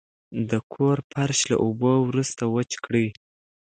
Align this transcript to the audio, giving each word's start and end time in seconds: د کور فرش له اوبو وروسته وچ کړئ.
د 0.49 0.51
کور 0.73 0.97
فرش 1.11 1.39
له 1.51 1.55
اوبو 1.65 1.91
وروسته 2.09 2.43
وچ 2.55 2.71
کړئ. 2.85 3.07